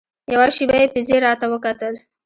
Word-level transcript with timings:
يوه 0.33 0.47
شېبه 0.55 0.75
يې 0.81 0.87
په 0.93 0.99
ځير 1.07 1.21
راته 1.27 1.45
وکتل. 1.49 1.93